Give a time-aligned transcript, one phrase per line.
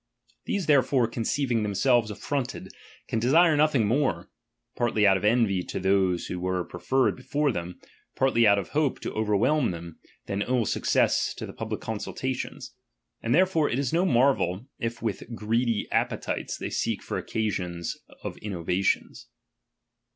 [0.45, 2.73] These therefore conceiving themselves affronted,
[3.07, 4.31] can desire nothing more,
[4.75, 7.79] partly out of envy to those who were preferred before them,
[8.15, 12.73] partly out of hope to overwhelm them, than ill success to the public consultations.
[13.21, 17.95] And therefore it is no marvel, if with greedy ap petites they seek for occasions
[18.23, 19.27] of innovations.